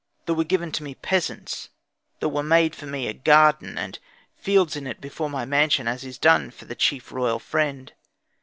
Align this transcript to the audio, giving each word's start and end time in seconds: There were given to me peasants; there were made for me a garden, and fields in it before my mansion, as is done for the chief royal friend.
There 0.25 0.33
were 0.33 0.43
given 0.43 0.71
to 0.71 0.81
me 0.81 0.95
peasants; 0.95 1.69
there 2.21 2.29
were 2.29 2.41
made 2.41 2.75
for 2.75 2.87
me 2.87 3.05
a 3.07 3.13
garden, 3.13 3.77
and 3.77 3.99
fields 4.35 4.75
in 4.75 4.87
it 4.87 4.99
before 4.99 5.29
my 5.29 5.45
mansion, 5.45 5.87
as 5.87 6.03
is 6.03 6.17
done 6.17 6.49
for 6.49 6.65
the 6.65 6.73
chief 6.73 7.11
royal 7.11 7.37
friend. 7.37 7.93